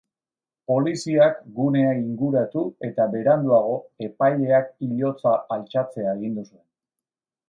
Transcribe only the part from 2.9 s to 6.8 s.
beranduago, epaileak hilotza altxatzea agindu zuen.